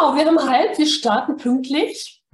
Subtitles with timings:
[0.00, 2.24] Genau, wir haben halb, wir starten pünktlich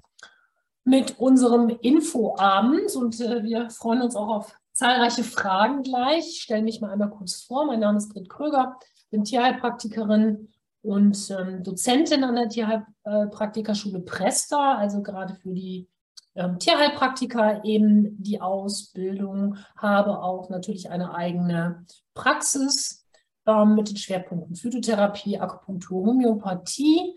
[0.85, 6.29] mit unserem Infoabend und äh, wir freuen uns auch auf zahlreiche Fragen gleich.
[6.29, 7.67] Ich stelle mich mal einmal kurz vor.
[7.67, 8.79] Mein Name ist Grit Kröger,
[9.11, 10.53] bin Tierheilpraktikerin
[10.83, 15.89] und ähm, Dozentin an der Tierheilpraktikerschule Presta, also gerade für die
[16.37, 23.06] ähm, Tierheilpraktiker eben die Ausbildung, habe auch natürlich eine eigene Praxis
[23.47, 27.15] mit den Schwerpunkten Phytotherapie, Akupunktur, Homöopathie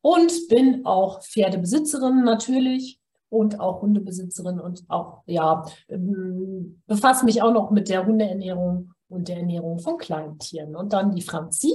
[0.00, 7.52] und bin auch Pferdebesitzerin natürlich und auch Hundebesitzerin und auch, ja, ähm, befasse mich auch
[7.52, 10.76] noch mit der Hundeernährung und der Ernährung von Kleintieren.
[10.76, 11.72] Und dann die Franzi.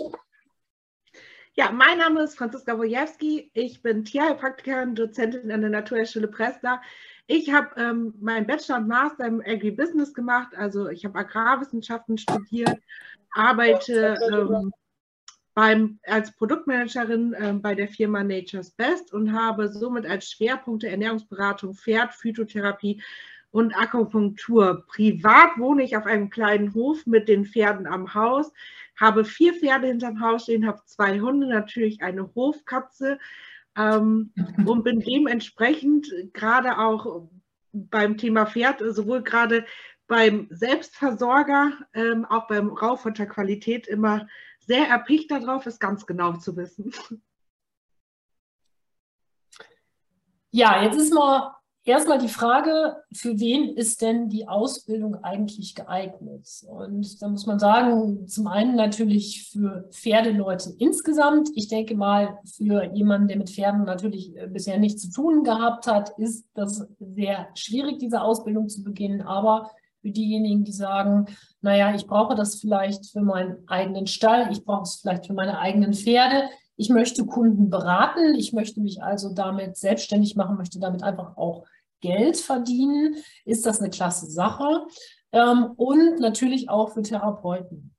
[1.56, 3.50] Ja, mein Name ist Franziska Wojewski.
[3.54, 6.82] Ich bin Tierheilpraktikerin, Dozentin an der Naturheilschule Presda.
[7.28, 10.56] Ich habe ähm, meinen Bachelor und Master im Agribusiness gemacht.
[10.56, 12.80] Also ich habe Agrarwissenschaften studiert,
[13.32, 14.72] arbeite ähm,
[15.54, 21.74] beim, als Produktmanagerin ähm, bei der Firma Nature's Best und habe somit als Schwerpunkte Ernährungsberatung,
[21.74, 23.04] Pferd, Phytotherapie
[23.52, 24.86] und Akupunktur.
[24.88, 28.52] Privat wohne ich auf einem kleinen Hof mit den Pferden am Haus
[28.98, 33.20] habe vier Pferde hinterm Haus stehen, habe zwei Hunde, natürlich eine Hofkatze
[33.78, 34.34] ähm,
[34.66, 37.30] und bin dementsprechend gerade auch
[37.72, 39.66] beim Thema Pferd, sowohl gerade
[40.08, 44.28] beim Selbstversorger, ähm, auch beim Raufutterqualität immer
[44.60, 46.92] sehr erpicht darauf, es ganz genau zu wissen.
[50.52, 51.57] Ja, jetzt ist mal
[51.88, 56.48] erstmal die Frage, für wen ist denn die Ausbildung eigentlich geeignet?
[56.68, 61.50] Und da muss man sagen, zum einen natürlich für Pferdeleute insgesamt.
[61.56, 65.88] Ich denke mal, für jemanden, der mit Pferden natürlich äh, bisher nichts zu tun gehabt
[65.88, 69.22] hat, ist das sehr schwierig, diese Ausbildung zu beginnen.
[69.22, 71.26] Aber für diejenigen, die sagen,
[71.62, 75.60] naja, ich brauche das vielleicht für meinen eigenen Stall, ich brauche es vielleicht für meine
[75.60, 81.02] eigenen Pferde, ich möchte Kunden beraten, ich möchte mich also damit selbstständig machen, möchte damit
[81.02, 81.66] einfach auch
[82.02, 83.16] Geld verdienen,
[83.46, 84.88] ist das eine klasse Sache.
[85.32, 87.94] Ähm, und natürlich auch für Therapeuten.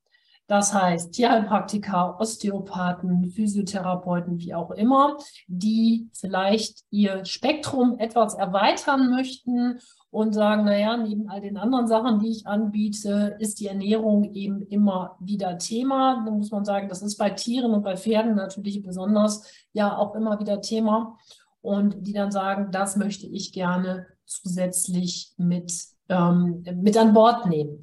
[0.49, 9.77] Das heißt, Tierheilpraktiker, Osteopathen, Physiotherapeuten, wie auch immer, die vielleicht ihr Spektrum etwas erweitern möchten
[10.09, 14.63] und sagen, naja, neben all den anderen Sachen, die ich anbiete, ist die Ernährung eben
[14.63, 16.23] immer wieder Thema.
[16.25, 20.15] Da muss man sagen, das ist bei Tieren und bei Pferden natürlich besonders ja auch
[20.15, 21.15] immer wieder Thema
[21.61, 25.71] und die dann sagen, das möchte ich gerne zusätzlich mit,
[26.07, 27.81] ähm, mit an Bord nehmen.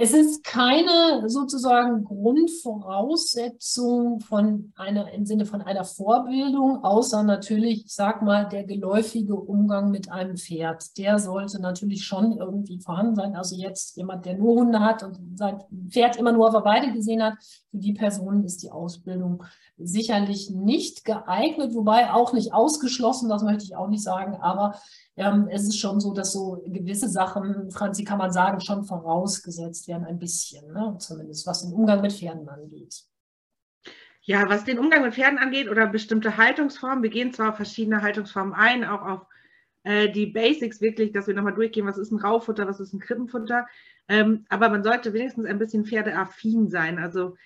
[0.00, 7.92] Es ist keine sozusagen Grundvoraussetzung von einer, im Sinne von einer Vorbildung, außer natürlich, ich
[7.92, 10.96] sag mal, der geläufige Umgang mit einem Pferd.
[10.98, 13.34] Der sollte natürlich schon irgendwie vorhanden sein.
[13.34, 16.92] Also jetzt jemand, der nur Hunde hat und sein Pferd immer nur auf der Weide
[16.92, 17.34] gesehen hat,
[17.78, 19.44] für die Person ist die Ausbildung
[19.76, 24.74] sicherlich nicht geeignet, wobei auch nicht ausgeschlossen, das möchte ich auch nicht sagen, aber
[25.16, 29.86] ähm, es ist schon so, dass so gewisse Sachen, Franzi, kann man sagen, schon vorausgesetzt
[29.86, 30.96] werden, ein bisschen, ne?
[30.98, 33.04] zumindest was den Umgang mit Pferden angeht.
[34.22, 38.02] Ja, was den Umgang mit Pferden angeht oder bestimmte Haltungsformen, wir gehen zwar auf verschiedene
[38.02, 39.26] Haltungsformen ein, auch auf
[39.84, 43.00] äh, die Basics wirklich, dass wir nochmal durchgehen, was ist ein Raufutter, was ist ein
[43.00, 43.66] Krippenfutter,
[44.08, 47.36] ähm, aber man sollte wenigstens ein bisschen pferdeaffin sein, also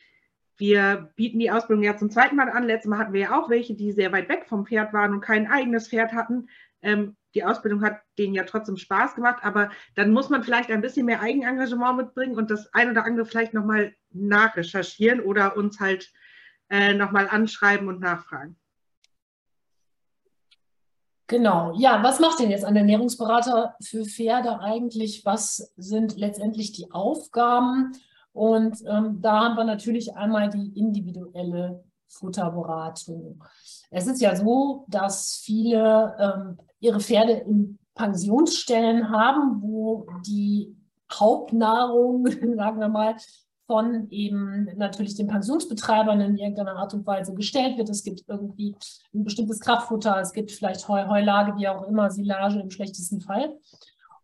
[0.63, 2.63] wir bieten die Ausbildung ja zum zweiten Mal an.
[2.63, 5.21] Letztes Mal hatten wir ja auch welche, die sehr weit weg vom Pferd waren und
[5.21, 6.49] kein eigenes Pferd hatten.
[6.83, 10.81] Ähm, die Ausbildung hat denen ja trotzdem Spaß gemacht, aber dann muss man vielleicht ein
[10.81, 16.13] bisschen mehr Eigenengagement mitbringen und das ein oder andere vielleicht nochmal nachrecherchieren oder uns halt
[16.71, 18.57] äh, nochmal anschreiben und nachfragen.
[21.27, 25.25] Genau, ja, was macht denn jetzt ein Ernährungsberater für Pferde eigentlich?
[25.25, 27.97] Was sind letztendlich die Aufgaben?
[28.33, 33.43] Und ähm, da haben wir natürlich einmal die individuelle Futterberatung.
[33.91, 40.75] Es ist ja so, dass viele ähm, ihre Pferde in Pensionsstellen haben, wo die
[41.13, 42.27] Hauptnahrung,
[42.57, 43.17] sagen wir mal,
[43.67, 47.89] von eben natürlich den Pensionsbetreibern in irgendeiner Art und Weise gestellt wird.
[47.89, 48.75] Es gibt irgendwie
[49.15, 53.57] ein bestimmtes Kraftfutter, es gibt vielleicht Heu, Heulage, wie auch immer, Silage im schlechtesten Fall.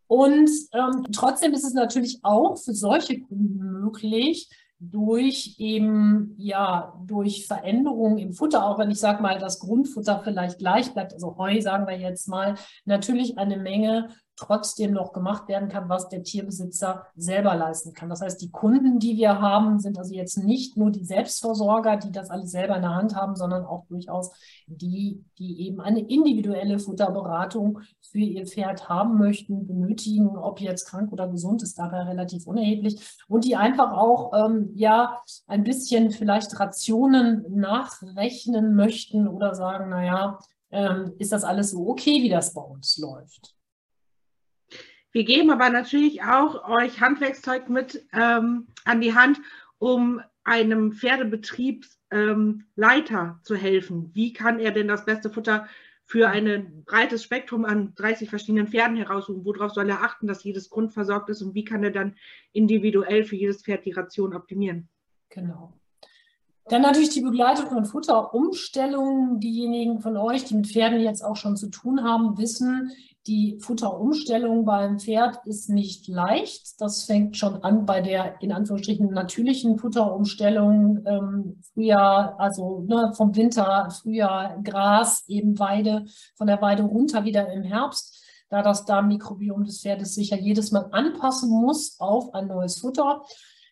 [0.09, 4.49] Und ähm, trotzdem ist es natürlich auch für solche Kunden möglich,
[4.81, 10.59] durch eben, ja, durch Veränderungen im Futter, auch wenn ich sage mal, das Grundfutter vielleicht
[10.59, 15.69] gleich bleibt, also Heu sagen wir jetzt mal, natürlich eine Menge trotzdem noch gemacht werden
[15.69, 18.09] kann, was der Tierbesitzer selber leisten kann.
[18.09, 22.13] Das heißt, die Kunden, die wir haben, sind also jetzt nicht nur die Selbstversorger, die
[22.13, 24.31] das alles selber in der Hand haben, sondern auch durchaus
[24.67, 31.13] die, die eben eine individuelle Futterberatung für ihr Pferd haben möchten, benötigen, ob jetzt krank
[31.13, 36.59] oder gesund, ist dabei relativ unerheblich und die einfach auch ähm, ja ein bisschen vielleicht
[36.59, 40.39] Rationen nachrechnen möchten oder sagen, naja,
[40.71, 43.58] ähm, ist das alles so okay, wie das bei uns läuft.
[45.13, 49.41] Wir geben aber natürlich auch euch Handwerkszeug mit ähm, an die Hand,
[49.79, 54.11] um einem Pferdebetriebsleiter ähm, zu helfen.
[54.15, 55.67] Wie kann er denn das beste Futter
[56.05, 59.45] für ein breites Spektrum an 30 verschiedenen Pferden heraussuchen?
[59.45, 62.17] Worauf soll er achten, dass jedes Grund versorgt ist und wie kann er dann
[62.53, 64.89] individuell für jedes Pferd die Ration optimieren?
[65.29, 65.75] Genau.
[66.69, 69.41] Dann natürlich die Begleitung von Futterumstellungen.
[69.41, 72.93] Diejenigen von euch, die mit Pferden jetzt auch schon zu tun haben, wissen,
[73.29, 76.81] die Futterumstellung beim Pferd ist nicht leicht.
[76.81, 81.05] Das fängt schon an bei der in Anführungsstrichen natürlichen Futterumstellung.
[81.07, 87.53] Ähm, Frühjahr, also ne, vom Winter, Frühjahr Gras, eben Weide, von der Weide runter wieder
[87.53, 92.47] im Herbst, da das Darmmikrobiom des Pferdes sich ja jedes Mal anpassen muss auf ein
[92.47, 93.23] neues Futter.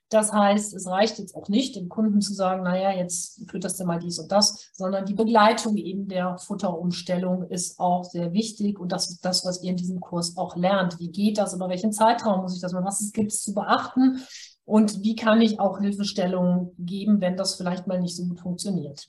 [0.09, 3.85] Das heißt, es reicht jetzt auch nicht, dem Kunden zu sagen, naja, jetzt fütterst du
[3.85, 8.79] mal dies und das, sondern die Begleitung eben der Futterumstellung ist auch sehr wichtig.
[8.79, 11.01] Und das ist das, was ihr in diesem Kurs auch lernt.
[11.01, 11.55] Wie geht das?
[11.55, 12.85] Über welchen Zeitraum muss ich das machen?
[12.85, 14.23] Was gibt es zu beachten?
[14.65, 19.09] Und wie kann ich auch Hilfestellungen geben, wenn das vielleicht mal nicht so gut funktioniert?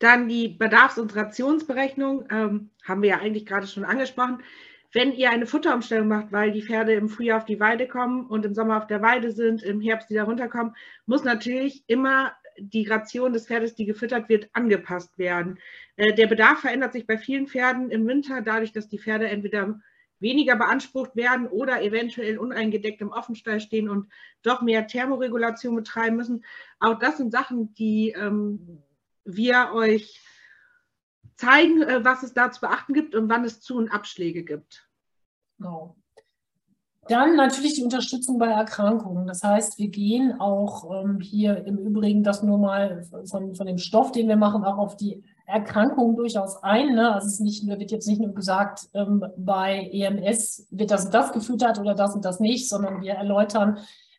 [0.00, 4.42] Dann die Bedarfs- und Rationsberechnung, ähm, haben wir ja eigentlich gerade schon angesprochen
[4.92, 8.44] wenn ihr eine Futterumstellung macht, weil die Pferde im Frühjahr auf die Weide kommen und
[8.44, 10.74] im Sommer auf der Weide sind, im Herbst wieder runterkommen,
[11.06, 15.58] muss natürlich immer die Ration des Pferdes, die gefüttert wird, angepasst werden.
[15.96, 19.80] Äh, der Bedarf verändert sich bei vielen Pferden im Winter, dadurch, dass die Pferde entweder
[20.20, 24.08] weniger beansprucht werden oder eventuell uneingedeckt im Offenstall stehen und
[24.42, 26.44] doch mehr Thermoregulation betreiben müssen.
[26.80, 28.82] Auch das sind Sachen, die ähm,
[29.24, 30.20] wir euch
[31.38, 34.86] zeigen, äh, was es da zu beachten gibt und wann es Zu- und Abschläge gibt.
[35.58, 35.96] Genau.
[37.08, 39.26] Dann natürlich die Unterstützung bei Erkrankungen.
[39.26, 43.78] Das heißt, wir gehen auch ähm, hier im Übrigen das nur mal von, von dem
[43.78, 46.94] Stoff, den wir machen, auch auf die Erkrankungen durchaus ein.
[46.94, 47.14] Ne?
[47.14, 51.14] Also es ist nicht, wird jetzt nicht nur gesagt, ähm, bei EMS wird das und
[51.14, 53.78] das gefüttert oder das und das nicht, sondern wir erläutern,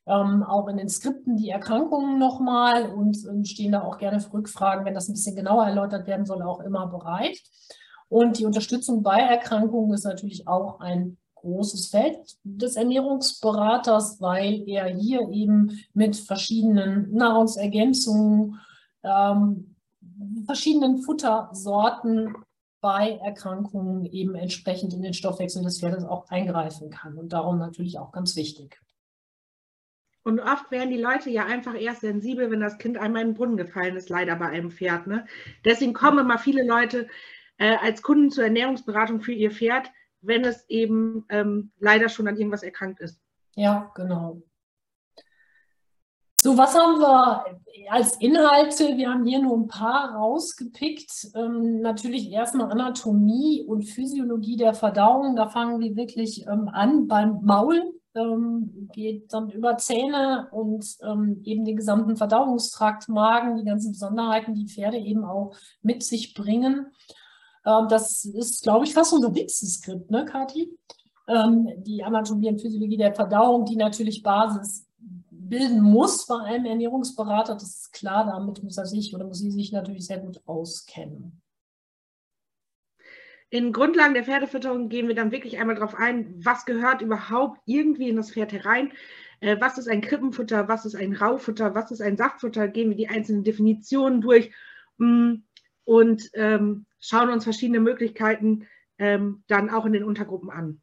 [0.10, 4.34] ähm, auch in den Skripten die Erkrankungen nochmal und ähm, stehen da auch gerne für
[4.34, 7.38] Rückfragen, wenn das ein bisschen genauer erläutert werden soll, auch immer bereit.
[8.08, 14.88] Und die Unterstützung bei Erkrankungen ist natürlich auch ein großes Feld des Ernährungsberaters, weil er
[14.88, 18.60] hier eben mit verschiedenen Nahrungsergänzungen,
[19.04, 19.76] ähm,
[20.46, 22.34] verschiedenen Futtersorten
[22.82, 27.18] bei Erkrankungen eben entsprechend in den Stoffwechsel des Pferdes auch eingreifen kann.
[27.18, 28.82] Und darum natürlich auch ganz wichtig.
[30.24, 33.33] Und oft werden die Leute ja einfach erst sensibel, wenn das Kind einmal in den
[33.36, 35.07] Brunnen gefallen ist, leider bei einem Pferd.
[35.07, 35.25] Ne?
[35.66, 37.07] Deswegen kommen immer viele Leute
[37.57, 42.38] äh, als Kunden zur Ernährungsberatung für ihr Pferd, wenn es eben ähm, leider schon an
[42.38, 43.19] irgendwas erkrankt ist.
[43.56, 44.42] Ja, genau.
[46.42, 47.44] So, was haben wir
[47.89, 48.95] als Inhalte?
[48.95, 51.12] Wir haben hier nur ein paar rausgepickt.
[51.36, 55.36] Ähm, natürlich erstmal Anatomie und Physiologie der Verdauung.
[55.36, 61.42] Da fangen wir wirklich ähm, an beim Maul ähm, geht dann über Zähne und ähm,
[61.44, 66.88] eben den gesamten Verdauungstrakt, Magen, die ganzen Besonderheiten, die Pferde eben auch mit sich bringen.
[67.66, 70.75] Ähm, das ist, glaube ich, fast unser dickstes Skript, ne, Kathi?
[71.27, 74.88] Ähm, die Anatomie und Physiologie der Verdauung, die natürlich Basis
[75.49, 79.52] bilden muss bei einem Ernährungsberater, das ist klar, damit muss er sich oder muss sie
[79.52, 81.42] sich natürlich sehr gut auskennen.
[83.52, 88.10] In Grundlagen der Pferdefütterung gehen wir dann wirklich einmal darauf ein, was gehört überhaupt irgendwie
[88.10, 88.92] in das Pferd herein.
[89.40, 92.98] Äh, was ist ein Krippenfutter, was ist ein Raufutter, was ist ein Saftfutter, gehen wir
[92.98, 94.52] die einzelnen Definitionen durch
[94.98, 95.36] mm,
[95.86, 98.68] und ähm, schauen uns verschiedene Möglichkeiten
[99.00, 100.82] ähm, dann auch in den Untergruppen an.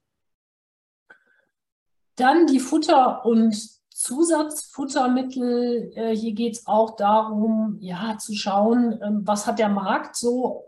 [2.16, 3.54] Dann die Futter- und
[3.90, 5.92] Zusatzfuttermittel.
[5.94, 10.64] Äh, hier geht es auch darum, ja, zu schauen, ähm, was hat der Markt so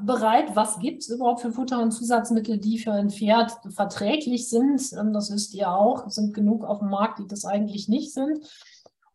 [0.00, 4.80] bereit, was gibt es überhaupt für Futter- und Zusatzmittel, die für ein Pferd verträglich sind.
[4.98, 8.12] Ähm, das wisst ihr auch, es sind genug auf dem Markt, die das eigentlich nicht
[8.12, 8.40] sind.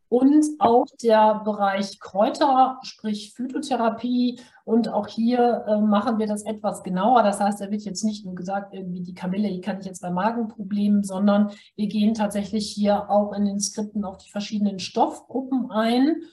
[0.09, 4.39] Und auch der Bereich Kräuter, sprich Phytotherapie.
[4.65, 7.21] Und auch hier äh, machen wir das etwas genauer.
[7.21, 10.01] Das heißt, da wird jetzt nicht nur gesagt, irgendwie die Kamille, die kann ich jetzt
[10.01, 15.69] bei Magenproblemen, sondern wir gehen tatsächlich hier auch in den Skripten auf die verschiedenen Stoffgruppen
[15.69, 16.23] ein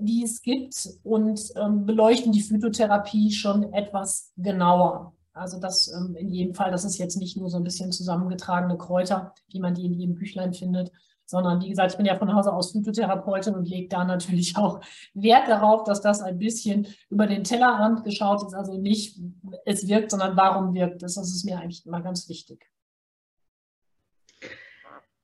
[0.00, 5.14] die es gibt und ähm, beleuchten die Phytotherapie schon etwas genauer.
[5.32, 8.76] Also das ähm, in jedem Fall, das ist jetzt nicht nur so ein bisschen zusammengetragene
[8.76, 10.92] Kräuter, wie man die in jedem Büchlein findet,
[11.24, 14.80] sondern wie gesagt, ich bin ja von Hause aus Phytotherapeutin und lege da natürlich auch
[15.14, 19.18] Wert darauf, dass das ein bisschen über den Tellerrand geschaut ist, also nicht
[19.64, 21.14] es wirkt, sondern warum wirkt es.
[21.14, 22.70] Das ist mir eigentlich immer ganz wichtig.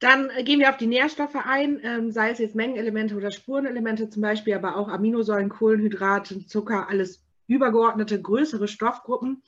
[0.01, 4.23] Dann gehen wir auf die Nährstoffe ein, ähm, sei es jetzt Mengenelemente oder Spurenelemente zum
[4.23, 9.43] Beispiel, aber auch Aminosäuren, Kohlenhydrate, Zucker, alles übergeordnete größere Stoffgruppen.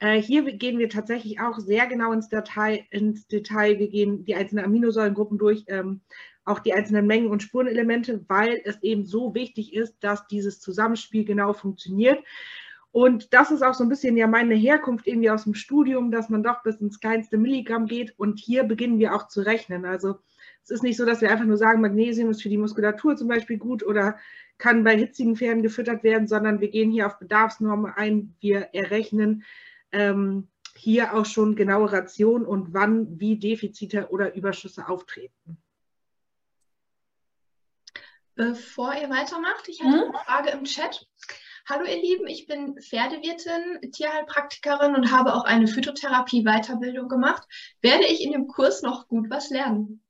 [0.00, 2.84] Äh, hier gehen wir tatsächlich auch sehr genau ins Detail.
[2.90, 3.78] Ins Detail.
[3.78, 6.02] Wir gehen die einzelnen Aminosäurengruppen durch, ähm,
[6.44, 11.24] auch die einzelnen Mengen und Spurenelemente, weil es eben so wichtig ist, dass dieses Zusammenspiel
[11.24, 12.22] genau funktioniert.
[12.94, 16.28] Und das ist auch so ein bisschen ja meine Herkunft irgendwie aus dem Studium, dass
[16.28, 18.16] man doch bis ins kleinste Milligramm geht.
[18.20, 19.84] Und hier beginnen wir auch zu rechnen.
[19.84, 20.20] Also
[20.62, 23.26] es ist nicht so, dass wir einfach nur sagen, Magnesium ist für die Muskulatur zum
[23.26, 24.16] Beispiel gut oder
[24.58, 28.36] kann bei hitzigen Pferden gefüttert werden, sondern wir gehen hier auf Bedarfsnormen ein.
[28.38, 29.42] Wir errechnen
[29.90, 30.46] ähm,
[30.76, 35.58] hier auch schon genaue Ration und wann wie Defizite oder Überschüsse auftreten.
[38.36, 40.02] Bevor ihr weitermacht, ich habe hm?
[40.10, 41.08] eine Frage im Chat.
[41.66, 47.48] Hallo ihr Lieben, ich bin Pferdewirtin, Tierheilpraktikerin und habe auch eine Phytotherapie-Weiterbildung gemacht.
[47.80, 50.02] Werde ich in dem Kurs noch gut was lernen?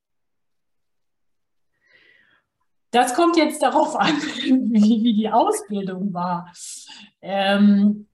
[2.90, 6.52] Das kommt jetzt darauf an, wie, wie die Ausbildung war.
[7.23, 8.08] Ähm,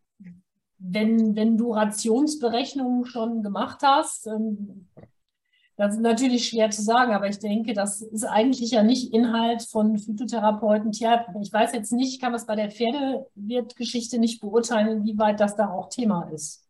[0.77, 4.87] wenn, wenn du Rationsberechnungen schon gemacht hast, ähm,
[5.81, 9.63] das ist natürlich schwer zu sagen, aber ich denke, das ist eigentlich ja nicht Inhalt
[9.63, 10.93] von Phytotherapeuten.
[10.93, 15.71] Tja, ich weiß jetzt nicht, kann das bei der Pferdewirtgeschichte nicht beurteilen, inwieweit das da
[15.71, 16.67] auch Thema ist.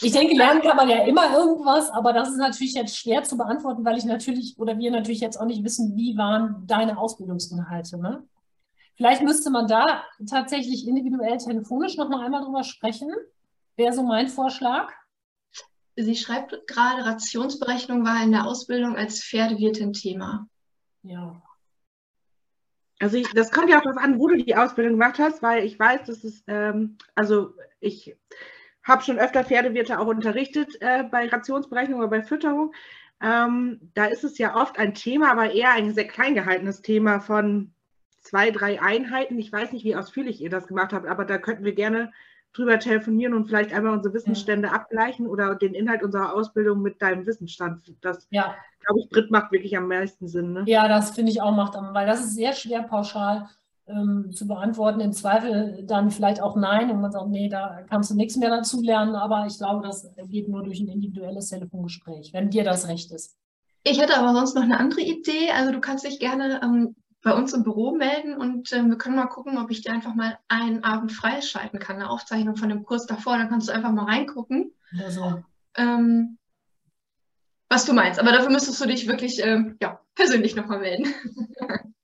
[0.00, 3.36] Ich denke, lernen kann man ja immer irgendwas, aber das ist natürlich jetzt schwer zu
[3.36, 7.98] beantworten, weil ich natürlich oder wir natürlich jetzt auch nicht wissen, wie waren deine Ausbildungsinhalte.
[7.98, 8.22] Ne?
[8.94, 13.10] Vielleicht müsste man da tatsächlich individuell telefonisch noch mal einmal drüber sprechen.
[13.74, 14.92] Wäre so mein Vorschlag.
[15.96, 20.48] Sie schreibt gerade, Rationsberechnung war in der Ausbildung als Pferdewirtin Thema.
[21.02, 21.42] Ja.
[23.00, 25.64] Also ich, das kommt ja auch darauf an, wo du die Ausbildung gemacht hast, weil
[25.64, 28.16] ich weiß, dass es, ähm, also ich
[28.82, 32.74] habe schon öfter Pferdewirte auch unterrichtet äh, bei Rationsberechnung oder bei Fütterung.
[33.22, 37.20] Ähm, da ist es ja oft ein Thema, aber eher ein sehr klein gehaltenes Thema
[37.20, 37.72] von
[38.20, 39.38] zwei, drei Einheiten.
[39.38, 42.12] Ich weiß nicht, wie ausführlich ihr das gemacht habt, aber da könnten wir gerne
[42.52, 44.74] drüber telefonieren und vielleicht einmal unsere Wissensstände ja.
[44.74, 47.94] abgleichen oder den Inhalt unserer Ausbildung mit deinem Wissensstand.
[48.00, 48.54] Das, ja.
[48.84, 50.52] glaube ich, Brit macht wirklich am meisten Sinn.
[50.52, 50.64] Ne?
[50.66, 53.48] Ja, das finde ich auch macht, weil das ist sehr schwer pauschal
[53.86, 55.00] ähm, zu beantworten.
[55.00, 58.50] Im Zweifel dann vielleicht auch nein und man sagt, nee, da kannst du nichts mehr
[58.50, 59.14] dazu lernen.
[59.14, 63.36] Aber ich glaube, das geht nur durch ein individuelles Telefongespräch, wenn dir das recht ist.
[63.82, 65.50] Ich hätte aber sonst noch eine andere Idee.
[65.54, 69.16] Also du kannst dich gerne ähm, bei uns im Büro melden und äh, wir können
[69.16, 72.82] mal gucken, ob ich dir einfach mal einen Abend freischalten kann, eine Aufzeichnung von dem
[72.84, 73.36] Kurs davor.
[73.36, 74.72] Dann kannst du einfach mal reingucken.
[74.98, 75.42] Also.
[75.76, 76.38] Ähm,
[77.68, 78.18] was du meinst.
[78.18, 81.14] Aber dafür müsstest du dich wirklich ähm, ja, persönlich nochmal melden.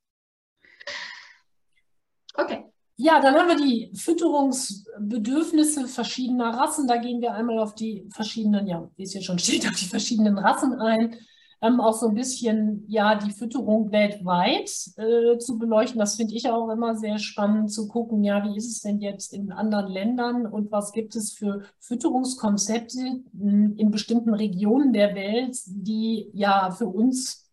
[2.35, 2.67] okay.
[2.99, 6.87] Ja, dann haben wir die Fütterungsbedürfnisse verschiedener Rassen.
[6.87, 9.87] Da gehen wir einmal auf die verschiedenen, ja, wie es hier schon steht, auf die
[9.87, 11.17] verschiedenen Rassen ein
[11.63, 15.99] ähm, auch so ein bisschen ja die Fütterung weltweit äh, zu beleuchten.
[15.99, 19.33] Das finde ich auch immer sehr spannend zu gucken, ja, wie ist es denn jetzt
[19.33, 25.57] in anderen Ländern und was gibt es für Fütterungskonzepte in, in bestimmten Regionen der Welt,
[25.67, 27.51] die ja für uns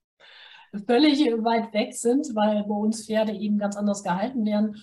[0.88, 4.76] völlig weit weg sind, weil bei uns Pferde eben ganz anders gehalten werden.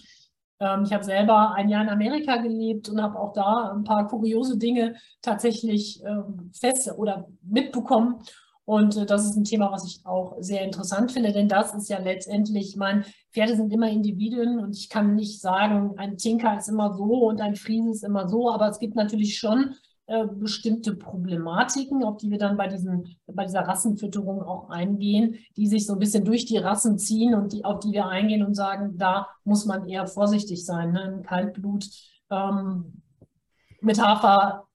[0.60, 4.06] Ähm, ich habe selber ein Jahr in Amerika gelebt und habe auch da ein paar
[4.06, 8.22] kuriose Dinge tatsächlich ähm, fest oder mitbekommen.
[8.64, 11.88] Und äh, das ist ein Thema, was ich auch sehr interessant finde, denn das ist
[11.88, 16.56] ja letztendlich, ich meine, Pferde sind immer Individuen und ich kann nicht sagen, ein Tinker
[16.56, 19.74] ist immer so und ein Friese ist immer so, aber es gibt natürlich schon
[20.10, 25.68] äh, bestimmte Problematiken, auf die wir dann bei, diesen, bei dieser Rassenfütterung auch eingehen, die
[25.68, 28.54] sich so ein bisschen durch die Rassen ziehen und die, auf die wir eingehen und
[28.54, 30.90] sagen, da muss man eher vorsichtig sein.
[30.90, 31.02] Ne?
[31.02, 31.86] Ein Kaltblut
[32.28, 33.02] ähm,
[33.80, 34.66] mit Hafer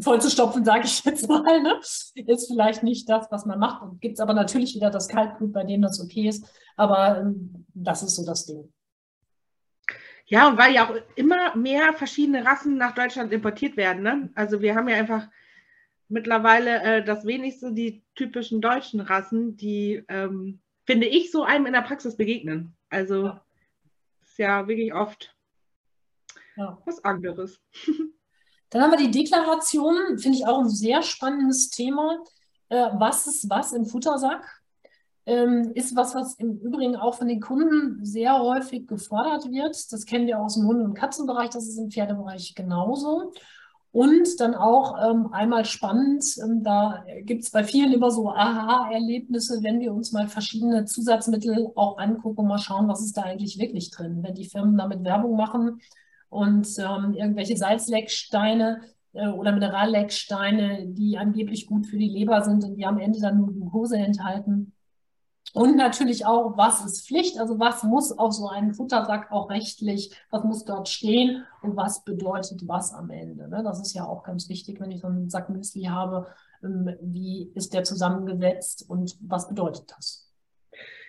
[0.00, 1.78] vollzustopfen, sage ich jetzt mal, ne?
[1.80, 4.00] ist vielleicht nicht das, was man macht.
[4.00, 6.46] Gibt es aber natürlich wieder das Kaltblut, bei dem das okay ist.
[6.76, 8.72] Aber ähm, das ist so das Ding.
[10.26, 14.02] Ja, und weil ja auch immer mehr verschiedene Rassen nach Deutschland importiert werden.
[14.02, 14.30] Ne?
[14.34, 15.28] Also wir haben ja einfach
[16.08, 21.74] mittlerweile äh, das wenigste die typischen deutschen Rassen, die, ähm, finde ich, so einem in
[21.74, 22.74] der Praxis begegnen.
[22.88, 23.44] Also ja.
[24.22, 25.36] ist ja wirklich oft
[26.56, 26.80] ja.
[26.86, 27.60] was anderes.
[28.74, 32.18] Dann haben wir die Deklaration, finde ich auch ein sehr spannendes Thema.
[32.68, 34.44] Äh, was ist was im Futtersack?
[35.26, 39.92] ähm, ist was, was im Übrigen auch von den Kunden sehr häufig gefordert wird.
[39.92, 43.32] Das kennen wir aus dem Hunde- und Katzenbereich, das ist im Pferdebereich genauso.
[43.90, 49.62] Und dann auch ähm, einmal spannend, ähm, da gibt es bei vielen immer so Aha-Erlebnisse,
[49.62, 53.58] wenn wir uns mal verschiedene Zusatzmittel auch angucken und mal schauen, was ist da eigentlich
[53.58, 54.18] wirklich drin.
[54.22, 55.80] Wenn die Firmen damit Werbung machen
[56.34, 58.80] und ähm, irgendwelche Salzlecksteine
[59.12, 63.38] äh, oder Minerallecksteine, die angeblich gut für die Leber sind und die am Ende dann
[63.38, 64.72] nur Glucose enthalten,
[65.52, 70.10] und natürlich auch, was ist Pflicht, also was muss auf so einem Futtersack auch rechtlich,
[70.30, 73.48] was muss dort stehen und was bedeutet was am Ende.
[73.48, 73.62] Ne?
[73.62, 76.26] Das ist ja auch ganz wichtig, wenn ich so einen Sack Müsli habe,
[76.64, 80.28] ähm, wie ist der zusammengesetzt und was bedeutet das?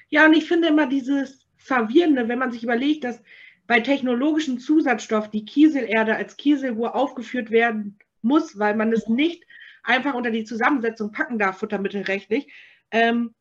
[0.10, 3.24] Ja, und ich finde immer dieses Verwirrende, wenn man sich überlegt, dass
[3.67, 9.43] bei technologischen Zusatzstoffen die Kieselerde als Kieselruhe aufgeführt werden muss, weil man es nicht
[9.84, 12.51] einfach unter die Zusammensetzung packen darf, futtermittelrechtlich.
[12.91, 13.34] Ähm,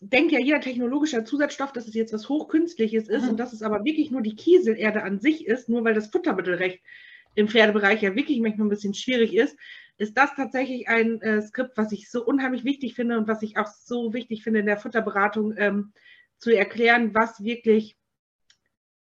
[0.00, 3.30] denkt ja jeder technologische Zusatzstoff, dass es jetzt was Hochkünstliches ist mhm.
[3.30, 6.80] und dass es aber wirklich nur die Kieselerde an sich ist, nur weil das Futtermittelrecht
[7.34, 9.56] im Pferdebereich ja wirklich manchmal ein bisschen schwierig ist,
[9.98, 13.58] ist das tatsächlich ein äh, Skript, was ich so unheimlich wichtig finde und was ich
[13.58, 15.92] auch so wichtig finde in der Futterberatung ähm,
[16.38, 17.96] zu erklären, was wirklich,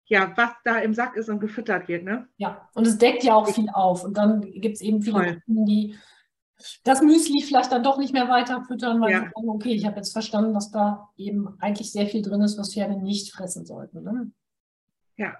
[0.08, 2.04] ja, was da im Sack ist und gefüttert wird.
[2.04, 2.28] Ne?
[2.38, 4.04] Ja, und es deckt ja auch viel auf.
[4.04, 5.96] Und dann gibt es eben viele Kunden, die
[6.84, 9.20] das Müsli vielleicht dann doch nicht mehr weiter füttern, weil ja.
[9.20, 12.58] sie sagen, okay, ich habe jetzt verstanden, dass da eben eigentlich sehr viel drin ist,
[12.58, 14.04] was Pferde nicht fressen sollten.
[14.04, 14.32] Ne?
[15.18, 15.36] Ja.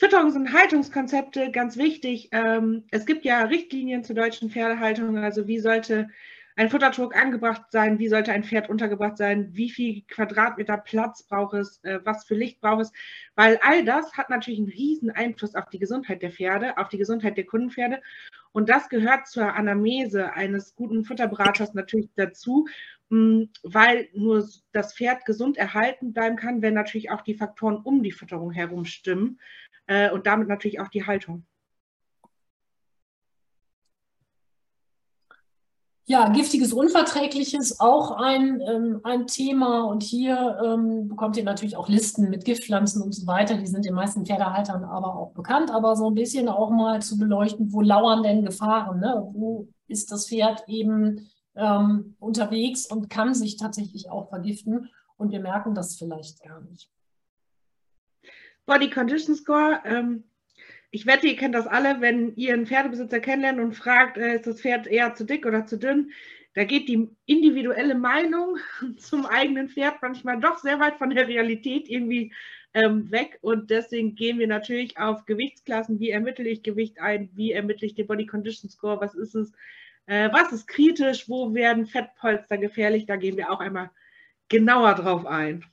[0.00, 2.30] Fütterungs- und Haltungskonzepte, ganz wichtig.
[2.32, 6.08] Ähm, es gibt ja Richtlinien zur deutschen Pferdehaltung, also wie sollte
[6.56, 11.54] ein Futtertrog angebracht sein, wie sollte ein Pferd untergebracht sein, wie viel Quadratmeter Platz braucht
[11.54, 12.92] es, äh, was für Licht braucht es,
[13.34, 16.98] weil all das hat natürlich einen riesen Einfluss auf die Gesundheit der Pferde, auf die
[16.98, 18.00] Gesundheit der Kundenpferde
[18.52, 22.66] und das gehört zur Anamnese eines guten Futterberaters natürlich dazu,
[23.08, 28.02] mm, weil nur das Pferd gesund erhalten bleiben kann, wenn natürlich auch die Faktoren um
[28.02, 29.40] die Fütterung herum stimmen
[29.86, 31.46] äh, und damit natürlich auch die Haltung.
[36.04, 39.84] Ja, giftiges Unverträgliches auch ein, ähm, ein Thema.
[39.84, 43.56] Und hier ähm, bekommt ihr natürlich auch Listen mit Giftpflanzen und so weiter.
[43.56, 45.70] Die sind den meisten Pferdehaltern aber auch bekannt.
[45.70, 48.98] Aber so ein bisschen auch mal zu beleuchten, wo lauern denn Gefahren?
[48.98, 49.28] Ne?
[49.32, 54.90] Wo ist das Pferd eben ähm, unterwegs und kann sich tatsächlich auch vergiften?
[55.16, 56.90] Und wir merken das vielleicht gar nicht.
[58.66, 60.24] Body Condition Score ähm,
[60.92, 64.46] ich wette, ihr kennt das alle, wenn ihr einen Pferdebesitzer kennenlernt und fragt, äh, ist
[64.46, 66.12] das Pferd eher zu dick oder zu dünn,
[66.54, 68.58] da geht die individuelle Meinung
[68.98, 72.32] zum eigenen Pferd manchmal doch sehr weit von der Realität irgendwie
[72.74, 73.38] ähm, weg.
[73.40, 75.98] Und deswegen gehen wir natürlich auf Gewichtsklassen.
[75.98, 77.30] Wie ermittle ich Gewicht ein?
[77.34, 79.00] Wie ermittle ich den Body Condition Score?
[79.00, 79.52] Was ist es?
[80.06, 81.26] Äh, was ist kritisch?
[81.26, 83.06] Wo werden Fettpolster gefährlich?
[83.06, 83.90] Da gehen wir auch einmal
[84.50, 85.64] genauer drauf ein.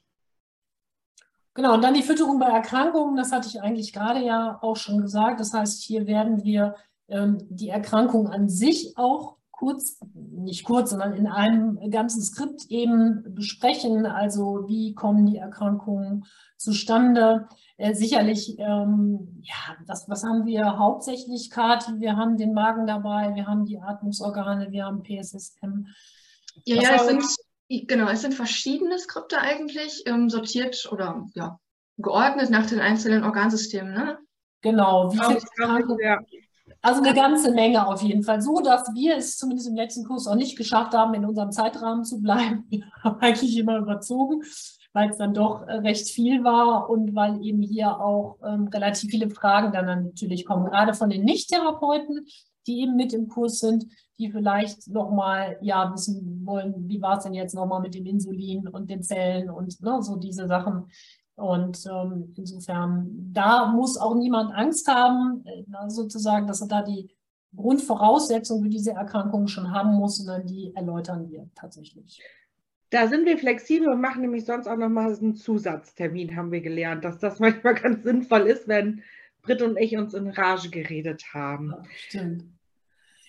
[1.60, 5.02] Genau, und dann die Fütterung bei Erkrankungen, das hatte ich eigentlich gerade ja auch schon
[5.02, 5.42] gesagt.
[5.42, 6.76] Das heißt, hier werden wir
[7.10, 13.26] ähm, die Erkrankung an sich auch kurz, nicht kurz, sondern in einem ganzen Skript eben
[13.36, 14.06] besprechen.
[14.06, 16.24] Also wie kommen die Erkrankungen
[16.56, 17.50] zustande?
[17.76, 22.00] Äh, sicherlich, ähm, ja, das, was haben wir hauptsächlich, Kati?
[22.00, 25.88] Wir haben den Magen dabei, wir haben die Atmungsorgane, wir haben PSSM.
[26.64, 31.60] Ja, ja, es sind Genau, es sind verschiedene Skripte eigentlich, ähm, sortiert oder ja,
[31.98, 33.94] geordnet nach den einzelnen Organsystemen.
[33.94, 34.18] Ne?
[34.62, 35.42] Genau, wie viele
[36.82, 38.42] Also eine ganze Menge auf jeden Fall.
[38.42, 42.04] So, dass wir es zumindest im letzten Kurs auch nicht geschafft haben, in unserem Zeitrahmen
[42.06, 42.66] zu bleiben.
[42.70, 44.42] Wir haben eigentlich immer überzogen,
[44.94, 49.12] weil es dann doch äh, recht viel war und weil eben hier auch ähm, relativ
[49.12, 52.26] viele Fragen dann natürlich kommen, gerade von den Nicht-Therapeuten,
[52.70, 53.86] die eben mit im Kurs sind,
[54.20, 58.68] die vielleicht nochmal ja, wissen wollen, wie war es denn jetzt nochmal mit dem Insulin
[58.68, 60.86] und den Zellen und ne, so diese Sachen.
[61.36, 67.10] Und ähm, insofern, da muss auch niemand Angst haben, äh, sozusagen, dass er da die
[67.56, 72.22] Grundvoraussetzungen für diese Erkrankung schon haben muss, sondern die erläutern wir tatsächlich.
[72.90, 77.06] Da sind wir flexibel und machen nämlich sonst auch nochmal einen Zusatztermin, haben wir gelernt,
[77.06, 79.02] dass das manchmal ganz sinnvoll ist, wenn
[79.42, 81.72] Britt und ich uns in Rage geredet haben.
[81.72, 82.44] Ja, stimmt.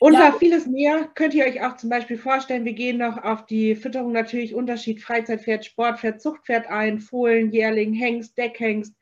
[0.01, 0.33] Und ja.
[0.33, 2.65] vieles mehr könnt ihr euch auch zum Beispiel vorstellen.
[2.65, 8.39] Wir gehen noch auf die Fütterung natürlich Unterschied Freizeitpferd, Sportpferd, Zuchtpferd ein, Fohlen, Jährling, Hengst,
[8.39, 8.95] Deckhengst.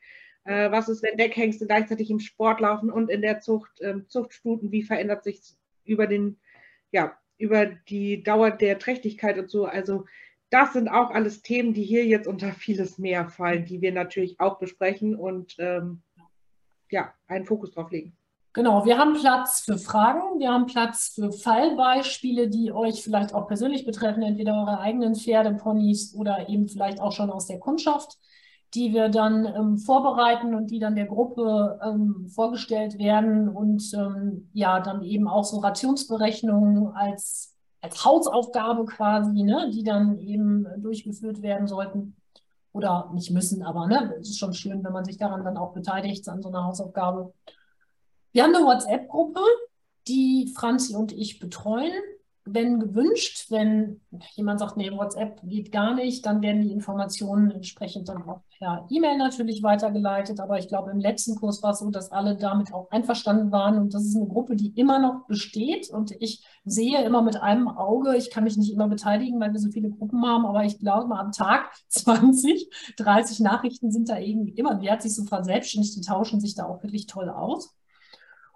[0.42, 4.72] Äh, was ist, wenn Deckhengste gleichzeitig im Sport laufen und in der Zucht, äh, Zuchtstuten?
[4.72, 5.40] Wie verändert sich
[5.84, 6.40] über den,
[6.90, 9.66] ja, über die Dauer der Trächtigkeit und so?
[9.66, 10.04] Also
[10.50, 14.40] das sind auch alles Themen, die hier jetzt unter vieles mehr fallen, die wir natürlich
[14.40, 16.02] auch besprechen und ähm,
[16.90, 18.16] ja, einen Fokus drauf legen.
[18.54, 23.46] Genau, wir haben Platz für Fragen, wir haben Platz für Fallbeispiele, die euch vielleicht auch
[23.46, 28.16] persönlich betreffen, entweder eure eigenen Pferde, Ponys oder eben vielleicht auch schon aus der Kundschaft,
[28.74, 34.50] die wir dann ähm, vorbereiten und die dann der Gruppe ähm, vorgestellt werden und ähm,
[34.54, 41.42] ja, dann eben auch so Rationsberechnungen als, als Hausaufgabe quasi, ne, die dann eben durchgeführt
[41.42, 42.16] werden sollten
[42.72, 45.74] oder nicht müssen, aber ne, es ist schon schön, wenn man sich daran dann auch
[45.74, 47.32] beteiligt an so einer Hausaufgabe.
[48.32, 49.40] Wir haben eine WhatsApp-Gruppe,
[50.06, 51.92] die Franzi und ich betreuen.
[52.50, 54.00] Wenn gewünscht, wenn
[54.34, 58.86] jemand sagt, nee, WhatsApp geht gar nicht, dann werden die Informationen entsprechend dann auch per
[58.90, 60.40] E-Mail natürlich weitergeleitet.
[60.40, 63.78] Aber ich glaube, im letzten Kurs war es so, dass alle damit auch einverstanden waren.
[63.78, 65.90] Und das ist eine Gruppe, die immer noch besteht.
[65.90, 69.60] Und ich sehe immer mit einem Auge, ich kann mich nicht immer beteiligen, weil wir
[69.60, 74.52] so viele Gruppen haben, aber ich glaube, am Tag 20, 30 Nachrichten sind da irgendwie
[74.52, 77.77] immer, die hat sich so verselbstständigt, die tauschen sich da auch wirklich toll aus.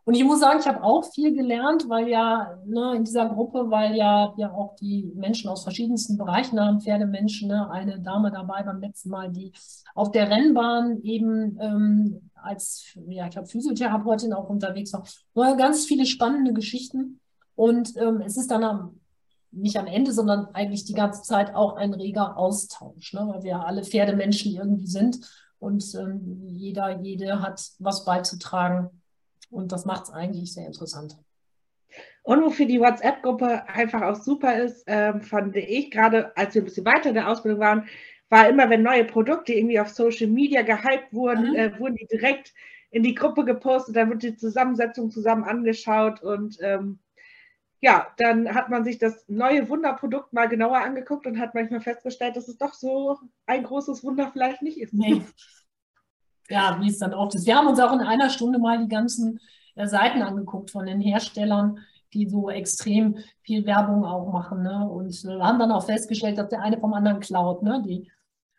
[0.04, 3.70] Und ich muss sagen, ich habe auch viel gelernt, weil ja ne, in dieser Gruppe,
[3.70, 8.64] weil ja ja auch die Menschen aus verschiedensten Bereichen haben, Pferdemenschen, ne, eine Dame dabei
[8.64, 9.52] beim letzten Mal, die
[9.94, 15.04] auf der Rennbahn eben ähm, als, ja, ich glaube, Physiotherapeutin auch unterwegs war.
[15.34, 17.20] Nur ganz viele spannende Geschichten.
[17.54, 19.00] Und ähm, es ist dann am,
[19.52, 23.64] nicht am Ende, sondern eigentlich die ganze Zeit auch ein reger Austausch, ne, weil wir
[23.64, 25.20] alle Pferdemenschen irgendwie sind
[25.60, 29.01] und ähm, jeder, jede hat was beizutragen
[29.52, 31.16] und das macht es eigentlich sehr interessant.
[32.22, 36.64] Und wofür die WhatsApp-Gruppe einfach auch super ist, äh, fand ich, gerade als wir ein
[36.64, 37.88] bisschen weiter in der Ausbildung waren,
[38.28, 41.56] war immer, wenn neue Produkte irgendwie auf Social Media gehypt wurden, mhm.
[41.56, 42.54] äh, wurden die direkt
[42.90, 46.98] in die Gruppe gepostet, dann wird die Zusammensetzung zusammen angeschaut und ähm,
[47.80, 52.36] ja, dann hat man sich das neue Wunderprodukt mal genauer angeguckt und hat manchmal festgestellt,
[52.36, 54.94] dass es doch so ein großes Wunder vielleicht nicht ist.
[54.94, 55.20] Nee,
[56.52, 57.46] ja, wie es dann oft ist.
[57.46, 59.40] Wir haben uns auch in einer Stunde mal die ganzen
[59.74, 61.78] äh, Seiten angeguckt von den Herstellern,
[62.12, 64.62] die so extrem viel Werbung auch machen.
[64.62, 64.86] Ne?
[64.86, 67.62] Und äh, haben dann auch festgestellt, dass der eine vom anderen klaut.
[67.62, 67.82] Ne?
[67.86, 68.10] Die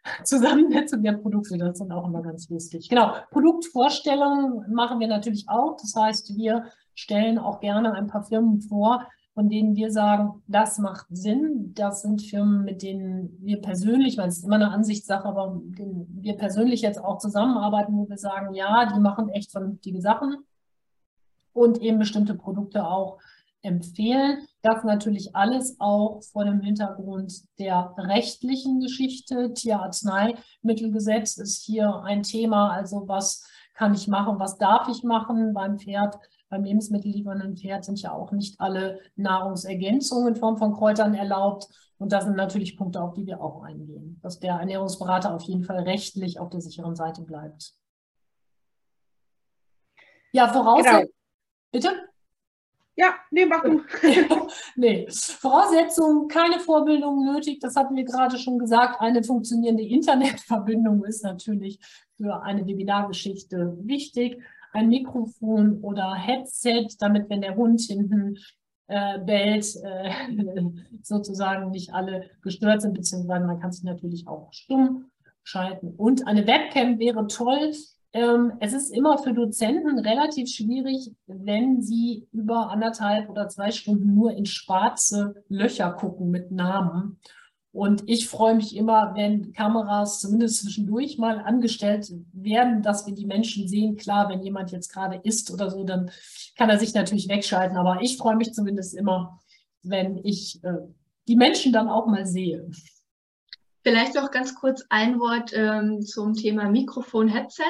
[0.23, 2.89] Zusammensetzung der Produkte, das ist dann auch immer ganz lustig.
[2.89, 5.77] Genau, Produktvorstellungen machen wir natürlich auch.
[5.79, 10.77] Das heißt, wir stellen auch gerne ein paar Firmen vor, von denen wir sagen, das
[10.77, 11.73] macht Sinn.
[11.73, 16.07] Das sind Firmen, mit denen wir persönlich, weil es ist immer eine Ansichtssache, aber denen
[16.21, 20.37] wir persönlich jetzt auch zusammenarbeiten, wo wir sagen, ja, die machen echt vernünftige Sachen
[21.51, 23.17] und eben bestimmte Produkte auch
[23.63, 24.45] empfehlen.
[24.61, 29.53] Das natürlich alles auch vor dem Hintergrund der rechtlichen Geschichte.
[29.53, 32.71] Tierarzneimittelgesetz ist hier ein Thema.
[32.71, 36.17] Also was kann ich machen, was darf ich machen beim Pferd?
[36.53, 41.67] Beim lebensmittelliefernden Pferd sind ja auch nicht alle Nahrungsergänzungen in Form von Kräutern erlaubt.
[41.97, 45.63] Und das sind natürlich Punkte, auf die wir auch eingehen, dass der Ernährungsberater auf jeden
[45.63, 47.73] Fall rechtlich auf der sicheren Seite bleibt.
[50.31, 50.99] Ja, Voraussetzung.
[50.99, 51.11] Genau.
[51.71, 51.89] Bitte?
[52.95, 53.81] Ja, nee, mach du.
[54.75, 55.07] nee.
[55.09, 57.61] Voraussetzung, keine Vorbildung nötig.
[57.61, 59.01] Das hatten wir gerade schon gesagt.
[59.01, 61.79] Eine funktionierende Internetverbindung ist natürlich
[62.15, 64.39] für eine Webinargeschichte wichtig
[64.73, 68.37] ein Mikrofon oder Headset, damit, wenn der Hund hinten
[68.87, 70.11] äh, bellt, äh,
[71.01, 75.05] sozusagen nicht alle gestört sind, beziehungsweise man kann sich natürlich auch stumm
[75.43, 75.93] schalten.
[75.95, 77.73] Und eine Webcam wäre toll.
[78.13, 84.13] Ähm, es ist immer für Dozenten relativ schwierig, wenn sie über anderthalb oder zwei Stunden
[84.13, 87.19] nur in schwarze Löcher gucken mit Namen.
[87.73, 93.25] Und ich freue mich immer, wenn Kameras zumindest zwischendurch mal angestellt werden, dass wir die
[93.25, 93.97] Menschen sehen.
[93.97, 96.11] Klar, wenn jemand jetzt gerade isst oder so, dann
[96.55, 97.75] kann er sich natürlich wegschalten.
[97.75, 99.39] Aber ich freue mich zumindest immer,
[99.81, 100.73] wenn ich äh,
[101.27, 102.69] die Menschen dann auch mal sehe.
[103.83, 107.63] Vielleicht noch ganz kurz ein Wort ähm, zum Thema Mikrofon-Headset.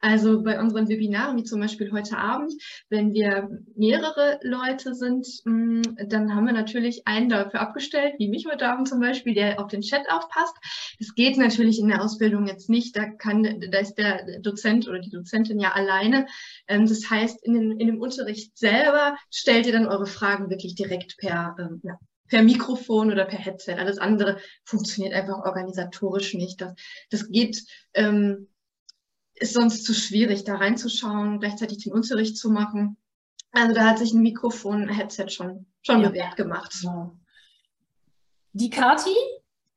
[0.00, 2.52] Also bei unseren Webinaren, wie zum Beispiel heute Abend,
[2.88, 8.28] wenn wir mehrere Leute sind, mh, mm, dann haben wir natürlich einen dafür abgestellt, wie
[8.28, 10.56] mich heute Abend zum Beispiel, der auf den Chat aufpasst.
[10.98, 12.96] Das geht natürlich in der Ausbildung jetzt nicht.
[12.96, 16.26] Da kann, da ist der Dozent oder die Dozentin ja alleine.
[16.66, 20.74] Ähm, das heißt, in, den, in dem Unterricht selber stellt ihr dann eure Fragen wirklich
[20.74, 21.98] direkt per ähm, ja,
[22.32, 23.74] per Mikrofon oder per Headset.
[23.74, 26.62] Alles andere funktioniert einfach organisatorisch nicht.
[26.62, 26.72] Das,
[27.10, 28.48] das geht, ähm,
[29.34, 32.96] ist sonst zu schwierig, da reinzuschauen, gleichzeitig den Unterricht zu machen.
[33.50, 36.08] Also da hat sich ein Mikrofon, ein Headset schon, schon ja.
[36.08, 36.74] bewährt gemacht.
[36.82, 37.12] Ja.
[38.54, 39.14] Die Kati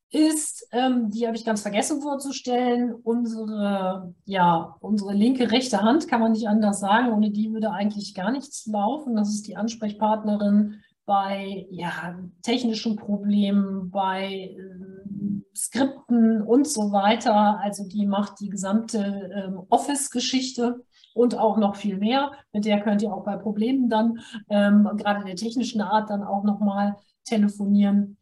[0.10, 6.22] ist, ähm, die habe ich ganz vergessen vorzustellen, unsere, ja, unsere linke, rechte Hand, kann
[6.22, 7.12] man nicht anders sagen.
[7.12, 9.18] Ohne die würde eigentlich gar nichts laufen.
[9.18, 17.60] Das ist die Ansprechpartnerin bei ja, technischen Problemen, bei äh, Skripten und so weiter.
[17.62, 22.32] Also die macht die gesamte ähm, Office-Geschichte und auch noch viel mehr.
[22.52, 26.44] Mit der könnt ihr auch bei Problemen dann, ähm, gerade der technischen Art, dann auch
[26.44, 28.18] nochmal telefonieren.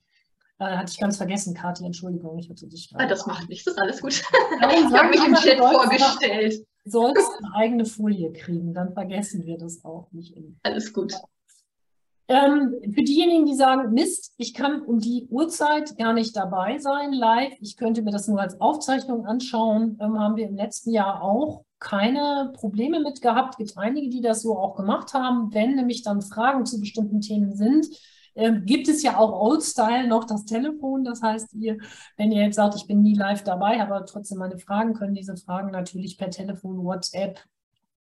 [0.60, 3.74] Äh, hatte ich ganz vergessen, Kathi, Entschuldigung, ich hatte dich Ah, das macht nichts, das
[3.74, 4.14] ist alles gut.
[4.14, 6.66] ich habe mich im Chat vorgestellt.
[6.86, 10.38] Sollst eine eigene Folie kriegen, dann vergessen wir das auch nicht.
[10.64, 11.14] Alles gut.
[12.28, 17.12] Ähm, für diejenigen, die sagen, Mist, ich kann um die Uhrzeit gar nicht dabei sein,
[17.12, 21.22] live, ich könnte mir das nur als Aufzeichnung anschauen, ähm, haben wir im letzten Jahr
[21.22, 23.56] auch keine Probleme mit gehabt.
[23.56, 25.54] Es gibt einige, die das so auch gemacht haben.
[25.54, 27.88] Wenn nämlich dann Fragen zu bestimmten Themen sind,
[28.36, 31.04] ähm, gibt es ja auch Old-Style noch das Telefon.
[31.04, 31.78] Das heißt, ihr,
[32.18, 35.36] wenn ihr jetzt sagt, ich bin nie live dabei, aber trotzdem meine Fragen, können diese
[35.38, 37.40] Fragen natürlich per Telefon, WhatsApp,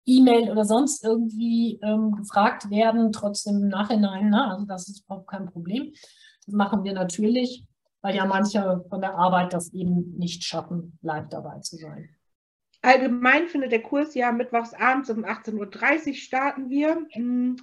[0.06, 4.30] E-Mail oder sonst irgendwie ähm, gefragt werden, trotzdem im Nachhinein.
[4.30, 4.52] Ne?
[4.52, 5.94] Also das ist überhaupt kein Problem.
[6.46, 7.66] Das machen wir natürlich,
[8.02, 12.10] weil ja manche von der Arbeit das eben nicht schaffen, live dabei zu sein.
[12.82, 17.04] Allgemein findet der Kurs ja mittwochs abends um 18.30 Uhr starten wir.
[17.12, 17.56] Hm.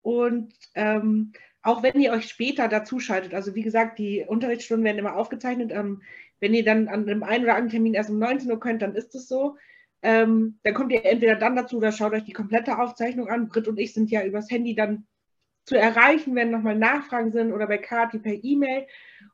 [0.00, 5.16] Und ähm, auch wenn ihr euch später dazuschaltet, also wie gesagt, die Unterrichtsstunden werden immer
[5.16, 5.70] aufgezeichnet.
[5.70, 6.02] Ähm,
[6.40, 8.94] wenn ihr dann an einem einen oder anderen Termin erst um 19 Uhr könnt, dann
[8.94, 9.56] ist es so.
[10.04, 13.48] Ähm, dann kommt ihr entweder dann dazu oder schaut euch die komplette Aufzeichnung an.
[13.48, 15.06] Britt und ich sind ja übers Handy dann
[15.64, 18.86] zu erreichen, wenn nochmal Nachfragen sind oder bei Kati per E-Mail.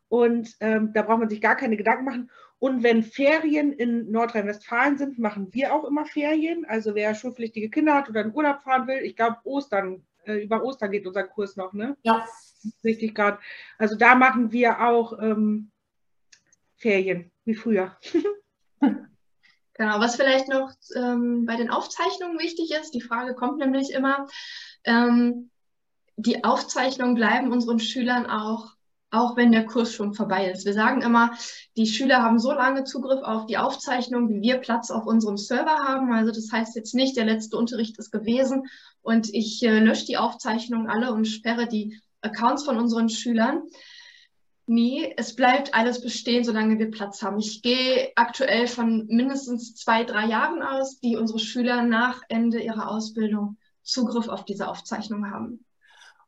[0.09, 2.31] Und ähm, da braucht man sich gar keine Gedanken machen.
[2.61, 6.65] Und wenn Ferien in Nordrhein-Westfalen sind, machen wir auch immer Ferien.
[6.65, 10.63] Also wer schulpflichtige Kinder hat oder in Urlaub fahren will, ich glaube Ostern äh, über
[10.63, 11.97] Ostern geht unser Kurs noch, ne?
[12.03, 12.25] Ja.
[12.85, 13.39] Richtig gerade.
[13.79, 15.71] Also da machen wir auch ähm,
[16.77, 17.97] Ferien, wie früher.
[19.81, 24.27] genau, was vielleicht noch ähm, bei den Aufzeichnungen wichtig ist, die Frage kommt nämlich immer,
[24.85, 25.51] ähm,
[26.17, 28.75] die Aufzeichnungen bleiben unseren Schülern auch
[29.13, 30.65] auch wenn der Kurs schon vorbei ist.
[30.65, 31.33] Wir sagen immer,
[31.77, 35.79] die Schüler haben so lange Zugriff auf die Aufzeichnung, wie wir Platz auf unserem Server
[35.79, 36.13] haben.
[36.13, 38.69] Also das heißt jetzt nicht, der letzte Unterricht ist gewesen
[39.03, 43.63] und ich äh, lösche die Aufzeichnungen alle und sperre die Accounts von unseren Schülern.
[44.73, 47.41] Nee, es bleibt alles bestehen, solange wir Platz haben.
[47.41, 52.89] Ich gehe aktuell von mindestens zwei, drei Jahren aus, die unsere Schüler nach Ende ihrer
[52.89, 55.65] Ausbildung Zugriff auf diese Aufzeichnung haben.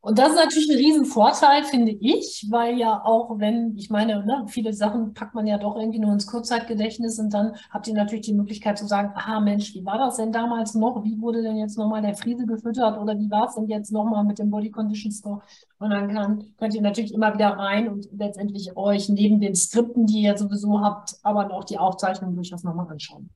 [0.04, 4.44] Und das ist natürlich ein Riesenvorteil, finde ich, weil ja auch wenn, ich meine, ne,
[4.48, 8.26] viele Sachen packt man ja doch irgendwie nur ins Kurzzeitgedächtnis und dann habt ihr natürlich
[8.26, 11.04] die Möglichkeit zu sagen, aha Mensch, wie war das denn damals noch?
[11.04, 14.24] Wie wurde denn jetzt nochmal der Friese gefüttert oder wie war es denn jetzt nochmal
[14.24, 15.40] mit dem Body Condition Store?
[15.78, 20.06] Und dann kann, könnt ihr natürlich immer wieder rein und letztendlich euch neben den Skripten,
[20.06, 23.30] die ihr sowieso habt, aber auch die Aufzeichnung durchaus nochmal anschauen.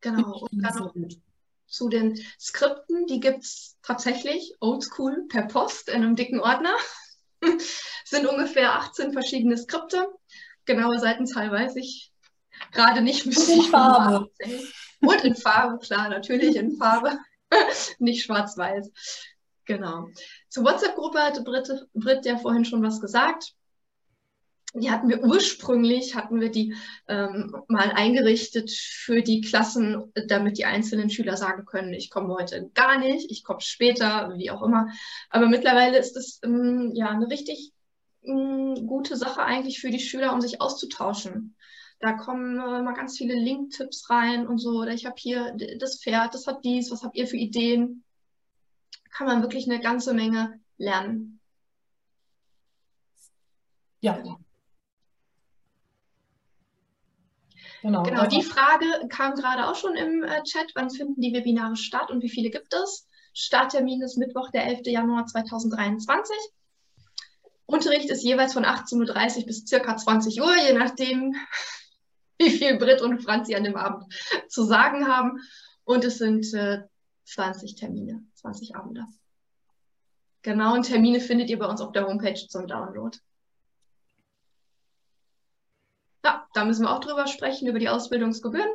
[0.00, 0.46] Genau.
[0.50, 0.94] Und dann noch,
[1.68, 3.06] zu den Skripten.
[3.06, 6.74] Die gibt es tatsächlich oldschool per Post in einem dicken Ordner.
[8.04, 10.08] sind ungefähr 18 verschiedene Skripte.
[10.64, 12.10] Genaue Seitenzahl weiß ich
[12.72, 13.26] gerade nicht.
[13.26, 14.30] Und in Farbe.
[15.00, 17.18] Und in Farbe, klar, natürlich in Farbe.
[17.98, 18.90] nicht schwarz-weiß.
[19.64, 20.08] Genau.
[20.48, 23.54] Zur WhatsApp-Gruppe hatte Britt, Britt ja vorhin schon was gesagt
[24.78, 26.74] die hatten wir ursprünglich, hatten wir die
[27.06, 32.70] ähm, mal eingerichtet für die Klassen, damit die einzelnen Schüler sagen können, ich komme heute
[32.74, 34.88] gar nicht, ich komme später, wie auch immer.
[35.30, 37.72] Aber mittlerweile ist es ähm, ja eine richtig
[38.22, 41.56] ähm, gute Sache eigentlich für die Schüler, um sich auszutauschen.
[42.00, 44.80] Da kommen äh, mal ganz viele Link-Tipps rein und so.
[44.80, 48.04] Oder ich habe hier das Pferd, das hat dies, was habt ihr für Ideen?
[49.10, 51.40] Kann man wirklich eine ganze Menge lernen.
[54.00, 54.22] Ja,
[57.82, 60.72] Genau, genau die Frage kam gerade auch schon im äh, Chat.
[60.74, 63.08] Wann finden die Webinare statt und wie viele gibt es?
[63.34, 64.86] Starttermin ist Mittwoch, der 11.
[64.86, 66.36] Januar 2023.
[67.66, 71.36] Unterricht ist jeweils von 18.30 Uhr bis circa 20 Uhr, je nachdem,
[72.38, 74.12] wie viel Britt und Franzi an dem Abend
[74.48, 75.38] zu sagen haben.
[75.84, 76.82] Und es sind äh,
[77.26, 79.04] 20 Termine, 20 Abende.
[80.42, 83.16] Genau, und Termine findet ihr bei uns auf der Homepage zum Download.
[86.24, 88.68] Ja, da müssen wir auch drüber sprechen, über die Ausbildungsgebühren.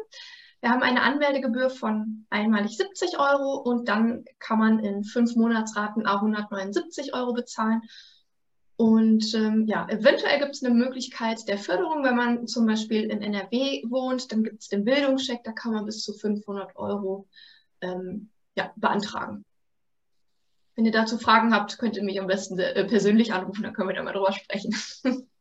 [0.62, 6.08] Wir haben eine Anmeldegebühr von einmalig 70 Euro und dann kann man in fünf Monatsraten
[6.08, 7.82] auch 179 Euro bezahlen.
[8.78, 13.22] Und ähm, ja, eventuell gibt es eine Möglichkeit der Förderung, wenn man zum Beispiel in
[13.22, 17.28] NRW wohnt, dann gibt es den Bildungscheck, da kann man bis zu 500 Euro
[17.82, 19.44] ähm, ja, beantragen.
[20.76, 23.90] Wenn ihr dazu Fragen habt, könnt ihr mich am besten äh, persönlich anrufen, dann können
[23.90, 24.74] wir da mal drüber sprechen.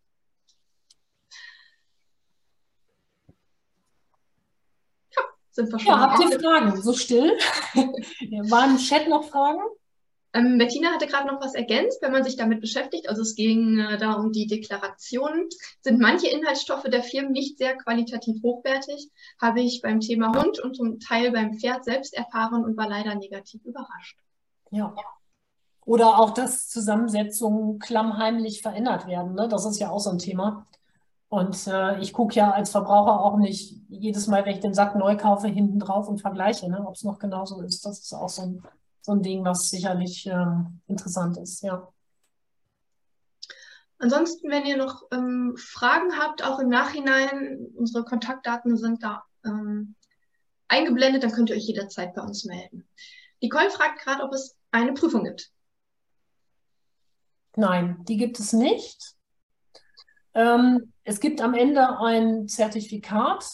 [5.53, 6.81] Sind wir schon ja, habt ihr Fragen?
[6.81, 7.31] So still?
[7.75, 9.61] Waren im Chat noch Fragen?
[10.35, 13.09] Ähm, Bettina hatte gerade noch was ergänzt, wenn man sich damit beschäftigt.
[13.09, 15.49] Also es ging äh, da um die Deklarationen.
[15.83, 19.11] Sind manche Inhaltsstoffe der Firmen nicht sehr qualitativ hochwertig?
[19.41, 23.15] Habe ich beim Thema Hund und zum Teil beim Pferd selbst erfahren und war leider
[23.15, 24.19] negativ überrascht.
[24.71, 24.95] Ja.
[25.85, 29.35] Oder auch, dass Zusammensetzungen klammheimlich verändert werden.
[29.35, 29.49] Ne?
[29.49, 30.67] Das ist ja auch so ein Thema.
[31.33, 34.97] Und äh, ich gucke ja als Verbraucher auch nicht jedes Mal, wenn ich den Sack
[34.97, 36.85] neu kaufe, hinten drauf und vergleiche, ne?
[36.87, 37.87] ob es noch genauso ist.
[37.87, 38.63] Das ist auch so ein
[39.01, 40.47] so ein Ding, was sicherlich äh,
[40.87, 41.89] interessant ist, ja.
[43.99, 49.95] Ansonsten, wenn ihr noch ähm, Fragen habt, auch im Nachhinein, unsere Kontaktdaten sind da ähm,
[50.69, 52.87] eingeblendet, dann könnt ihr euch jederzeit bei uns melden.
[53.41, 55.51] Nicole fragt gerade, ob es eine Prüfung gibt.
[57.57, 59.15] Nein, die gibt es nicht.
[60.35, 63.45] Ähm, es gibt am Ende ein Zertifikat.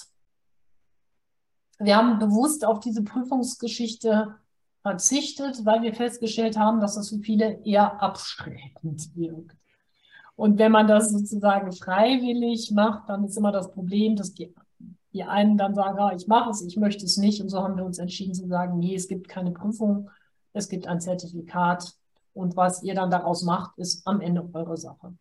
[1.78, 4.36] Wir haben bewusst auf diese Prüfungsgeschichte
[4.82, 9.56] verzichtet, weil wir festgestellt haben, dass das für viele eher abschreckend wirkt.
[10.36, 14.54] Und wenn man das sozusagen freiwillig macht, dann ist immer das Problem, dass die,
[15.12, 17.40] die einen dann sagen, ah, ich mache es, ich möchte es nicht.
[17.40, 20.10] Und so haben wir uns entschieden zu sagen, nee, es gibt keine Prüfung,
[20.52, 21.92] es gibt ein Zertifikat.
[22.34, 25.12] Und was ihr dann daraus macht, ist am Ende eure Sache.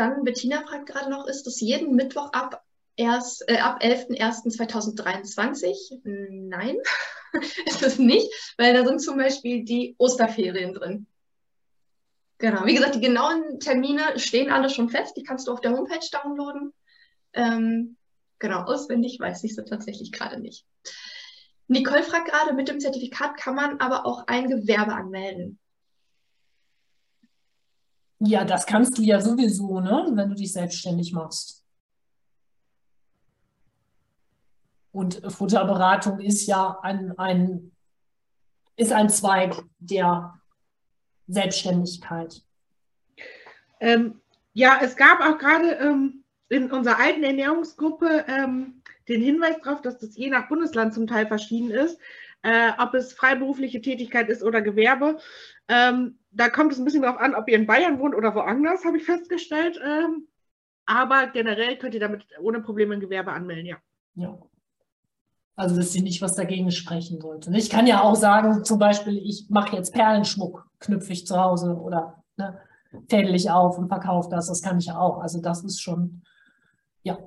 [0.00, 2.64] Dann Bettina fragt gerade noch, ist es jeden Mittwoch ab
[2.96, 6.00] äh, ab 11.01.2023.
[6.04, 6.78] Nein,
[7.66, 11.06] ist es nicht, weil da sind zum Beispiel die Osterferien drin.
[12.38, 15.18] Genau, wie gesagt, die genauen Termine stehen alle schon fest.
[15.18, 16.72] Die kannst du auf der Homepage downloaden.
[17.34, 17.98] Ähm,
[18.38, 20.64] genau, auswendig weiß ich sie tatsächlich gerade nicht.
[21.68, 25.58] Nicole fragt gerade, mit dem Zertifikat kann man aber auch ein Gewerbe anmelden.
[28.20, 30.06] Ja, das kannst du ja sowieso, ne?
[30.12, 31.64] wenn du dich selbstständig machst.
[34.92, 37.72] Und Futterberatung ist ja ein, ein,
[38.76, 40.38] ist ein Zweig der
[41.28, 42.42] Selbstständigkeit.
[43.78, 44.20] Ähm,
[44.52, 49.98] ja, es gab auch gerade ähm, in unserer alten Ernährungsgruppe ähm, den Hinweis darauf, dass
[49.98, 51.98] das je nach Bundesland zum Teil verschieden ist,
[52.42, 55.18] äh, ob es freiberufliche Tätigkeit ist oder Gewerbe.
[55.68, 58.84] Ähm, da kommt es ein bisschen darauf an, ob ihr in Bayern wohnt oder woanders,
[58.84, 59.80] habe ich festgestellt.
[59.84, 60.28] Ähm,
[60.86, 63.76] aber generell könnt ihr damit ohne Probleme ein Gewerbe anmelden, ja.
[64.14, 64.38] Ja.
[65.56, 67.54] Also dass sie nicht was dagegen sprechen sollte.
[67.56, 71.76] Ich kann ja auch sagen, zum Beispiel, ich mache jetzt Perlenschmuck, knüpfe ich zu Hause
[71.76, 72.58] oder ne,
[73.08, 74.48] fädel ich auf und verkaufe das.
[74.48, 75.18] Das kann ich ja auch.
[75.18, 76.22] Also das ist schon,
[77.02, 77.18] ja.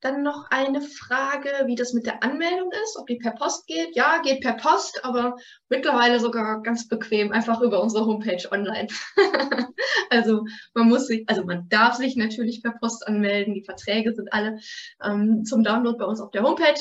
[0.00, 3.96] Dann noch eine Frage, wie das mit der Anmeldung ist, ob die per Post geht.
[3.96, 5.36] Ja, geht per Post, aber
[5.68, 8.86] mittlerweile sogar ganz bequem, einfach über unsere Homepage online.
[10.10, 13.54] also man muss sich, also man darf sich natürlich per Post anmelden.
[13.54, 14.60] Die Verträge sind alle
[15.02, 16.80] ähm, zum Download bei uns auf der Homepage,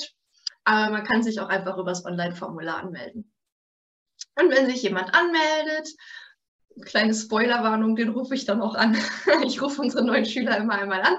[0.63, 3.33] aber man kann sich auch einfach über das Online-Formular anmelden.
[4.35, 5.89] Und wenn sich jemand anmeldet,
[6.85, 8.95] kleine Spoilerwarnung, den rufe ich dann auch an.
[9.43, 11.15] ich rufe unsere neuen Schüler immer einmal an,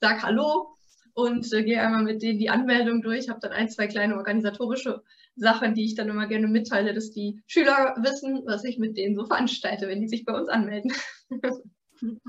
[0.00, 0.76] sag Hallo,
[1.14, 5.02] und äh, gehe einmal mit denen die Anmeldung durch, habe dann ein, zwei kleine organisatorische
[5.36, 9.16] Sachen, die ich dann immer gerne mitteile, dass die Schüler wissen, was ich mit denen
[9.16, 10.92] so veranstalte, wenn die sich bei uns anmelden.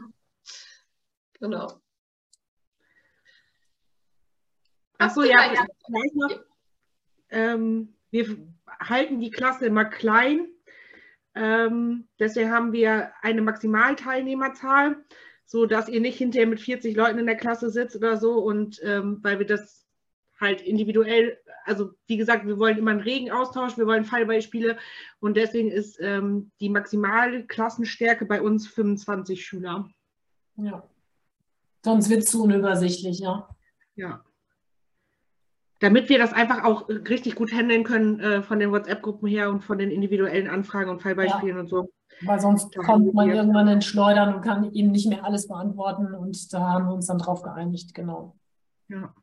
[1.39, 1.81] genau.
[4.97, 6.39] Achso, ja, vielleicht noch.
[7.29, 8.37] Ähm, wir
[8.79, 10.47] halten die Klasse immer klein.
[11.35, 15.03] Ähm, deswegen haben wir eine Maximalteilnehmerzahl
[15.45, 18.79] so dass ihr nicht hinterher mit 40 Leuten in der Klasse sitzt oder so und
[18.83, 19.85] ähm, weil wir das
[20.39, 24.77] halt individuell, also wie gesagt, wir wollen immer einen regen Austausch, wir wollen Fallbeispiele
[25.19, 29.89] und deswegen ist ähm, die maximale Klassenstärke bei uns 25 Schüler.
[30.57, 30.83] Ja.
[31.83, 33.47] Sonst wird es zu unübersichtlich, ja.
[33.95, 34.23] Ja.
[35.83, 39.65] Damit wir das einfach auch richtig gut handeln können äh, von den WhatsApp-Gruppen her und
[39.65, 41.59] von den individuellen Anfragen und Fallbeispielen ja.
[41.61, 41.91] und so.
[42.21, 46.13] Weil sonst kommt man irgendwann ins Schleudern und kann eben nicht mehr alles beantworten.
[46.13, 48.37] Und da haben wir uns dann drauf geeinigt, genau.
[48.87, 49.13] Ja.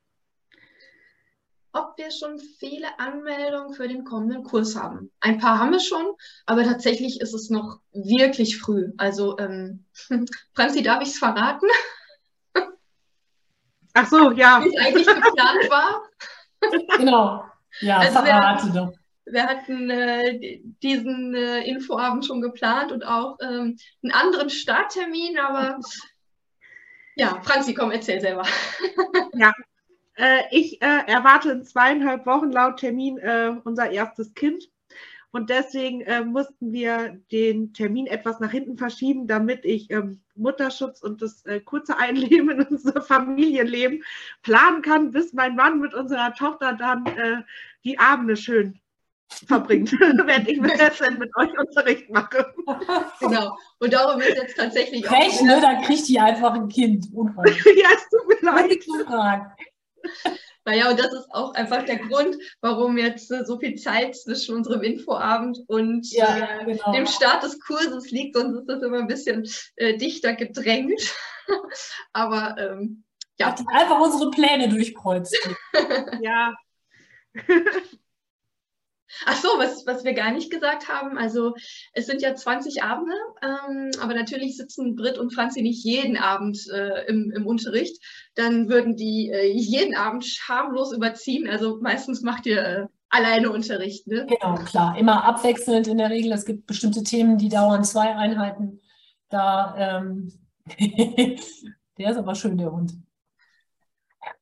[1.73, 5.11] Ob wir schon viele Anmeldungen für den kommenden Kurs haben.
[5.21, 6.13] Ein paar haben wir schon,
[6.45, 8.93] aber tatsächlich ist es noch wirklich früh.
[8.99, 9.87] Also, ähm,
[10.55, 11.69] Franzi, darf ich es verraten?
[13.95, 14.63] Ach so, ja.
[14.63, 16.03] Wie es eigentlich geplant war.
[16.99, 17.45] Genau.
[17.81, 18.93] Ja, also verrate doch
[19.33, 25.79] wir hatten äh, diesen äh, Infoabend schon geplant und auch ähm, einen anderen Starttermin, aber
[27.17, 28.45] ja, Franzi, komm, erzähl selber.
[29.35, 29.53] ja,
[30.17, 34.65] äh, ich äh, erwarte in zweieinhalb Wochen laut Termin äh, unser erstes Kind.
[35.33, 41.03] Und deswegen äh, mussten wir den Termin etwas nach hinten verschieben, damit ich ähm, Mutterschutz
[41.03, 44.03] und das kurze Einleben in unser Familienleben
[44.43, 47.45] planen kann, bis mein Mann mit unserer Tochter dann
[47.85, 48.81] die Abende schön
[49.47, 50.73] verbringt, während ich mit
[51.37, 52.53] euch Unterricht mache.
[53.21, 53.57] Genau.
[53.79, 55.15] Und darum ist jetzt tatsächlich auch.
[55.15, 55.59] Frech, ne?
[55.61, 57.07] Da kriegt die einfach ein Kind.
[57.13, 58.79] Ja, es tut mir leid.
[60.65, 64.57] Naja, und das ist auch einfach der Grund, warum jetzt äh, so viel Zeit zwischen
[64.57, 66.93] unserem Infoabend und Ja, äh, genau.
[66.93, 71.15] dem Start des Kurses liegt, sonst ist das immer ein bisschen äh, dichter gedrängt.
[72.13, 73.05] Aber ähm,
[73.39, 75.37] ja, Hat die einfach unsere Pläne durchkreuzt.
[76.21, 76.55] Ja,
[79.27, 81.55] ach so, was, was wir gar nicht gesagt haben, also
[81.93, 86.59] es sind ja 20 Abende, ähm, aber natürlich sitzen Britt und Franzi nicht jeden Abend
[86.73, 88.03] äh, im, im Unterricht.
[88.35, 91.49] Dann würden die äh, jeden Abend schamlos überziehen.
[91.49, 94.27] Also meistens macht ihr äh, alleine Unterricht, ne?
[94.27, 94.97] Genau, klar.
[94.97, 96.33] Immer abwechselnd in der Regel.
[96.33, 98.81] Es gibt bestimmte Themen, die dauern zwei Einheiten.
[99.29, 100.33] Da, ähm,
[101.99, 102.95] der ist aber schön, der Hund.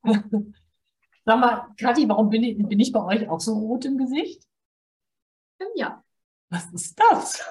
[1.25, 4.43] Sag mal, Kathi, warum bin ich, bin ich bei euch auch so rot im Gesicht?
[5.75, 6.05] Ja.
[6.51, 7.45] Was ist das?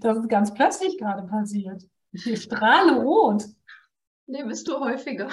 [0.00, 1.82] Das ist ganz plötzlich gerade passiert.
[2.12, 3.44] Ich strahle rot.
[4.26, 5.28] Nee, bist du häufiger.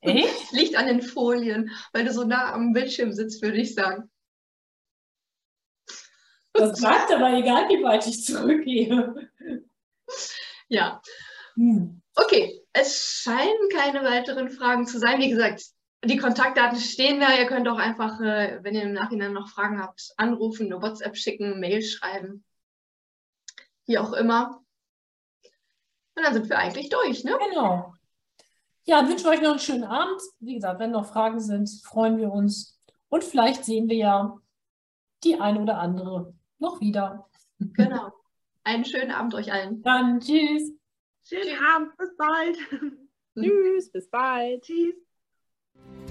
[0.00, 0.50] Echt?
[0.52, 4.10] Liegt an den Folien, weil du so nah am Bildschirm sitzt, würde ich sagen.
[6.52, 9.30] Das bleibt aber egal, wie weit ich zurückgehe.
[10.68, 11.00] Ja,
[11.54, 12.02] Hm.
[12.14, 12.62] okay.
[12.72, 15.20] Es scheinen keine weiteren Fragen zu sein.
[15.20, 15.62] Wie gesagt,
[16.04, 17.36] die Kontaktdaten stehen da.
[17.36, 21.16] Ihr könnt auch einfach, äh, wenn ihr im Nachhinein noch Fragen habt, anrufen, eine WhatsApp
[21.16, 22.44] schicken, Mail schreiben.
[23.86, 24.62] Wie auch immer.
[26.14, 27.38] Und dann sind wir eigentlich durch, ne?
[27.50, 27.94] Genau.
[28.84, 30.20] Ja, wünsche euch noch einen schönen Abend.
[30.38, 32.80] Wie gesagt, wenn noch Fragen sind, freuen wir uns.
[33.08, 34.38] Und vielleicht sehen wir ja
[35.24, 37.28] die eine oder andere noch wieder.
[37.58, 38.12] Genau.
[38.64, 39.82] Einen schönen Abend euch allen.
[39.82, 40.72] Dann tschüss.
[41.22, 42.58] schönen Abend, bis bald.
[43.34, 44.62] Tschüss, bis bald.
[44.62, 45.05] Tschüss.
[45.84, 46.05] Thank you